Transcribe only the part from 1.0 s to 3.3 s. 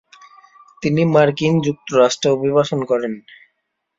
মার্কিন যুক্তরাষ্ট্রে অভিবাসন করেন।